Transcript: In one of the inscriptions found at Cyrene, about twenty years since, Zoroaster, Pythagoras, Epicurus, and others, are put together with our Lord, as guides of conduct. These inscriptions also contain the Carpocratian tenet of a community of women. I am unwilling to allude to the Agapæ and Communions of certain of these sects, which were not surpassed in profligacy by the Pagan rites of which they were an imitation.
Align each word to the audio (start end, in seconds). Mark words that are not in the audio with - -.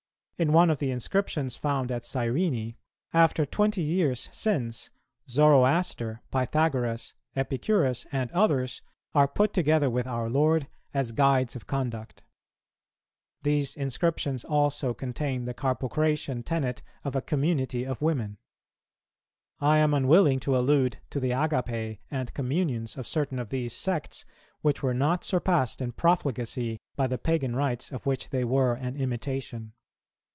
In 0.37 0.53
one 0.53 0.71
of 0.71 0.79
the 0.79 0.89
inscriptions 0.89 1.55
found 1.55 1.91
at 1.91 2.03
Cyrene, 2.03 2.73
about 3.13 3.35
twenty 3.51 3.83
years 3.83 4.27
since, 4.31 4.89
Zoroaster, 5.29 6.23
Pythagoras, 6.31 7.13
Epicurus, 7.35 8.07
and 8.11 8.31
others, 8.31 8.81
are 9.13 9.27
put 9.27 9.53
together 9.53 9.87
with 9.87 10.07
our 10.07 10.31
Lord, 10.31 10.67
as 10.95 11.11
guides 11.11 11.55
of 11.55 11.67
conduct. 11.67 12.23
These 13.43 13.75
inscriptions 13.75 14.43
also 14.43 14.95
contain 14.95 15.45
the 15.45 15.53
Carpocratian 15.53 16.41
tenet 16.41 16.81
of 17.03 17.15
a 17.15 17.21
community 17.21 17.83
of 17.85 18.01
women. 18.01 18.39
I 19.59 19.77
am 19.77 19.93
unwilling 19.93 20.39
to 20.39 20.57
allude 20.57 20.97
to 21.11 21.19
the 21.19 21.29
Agapæ 21.29 21.99
and 22.09 22.33
Communions 22.33 22.97
of 22.97 23.05
certain 23.05 23.37
of 23.37 23.49
these 23.49 23.73
sects, 23.73 24.25
which 24.61 24.81
were 24.81 24.95
not 24.95 25.23
surpassed 25.23 25.81
in 25.81 25.91
profligacy 25.91 26.79
by 26.95 27.05
the 27.05 27.19
Pagan 27.19 27.55
rites 27.55 27.91
of 27.91 28.07
which 28.07 28.31
they 28.31 28.43
were 28.43 28.73
an 28.73 28.95
imitation. 28.95 29.73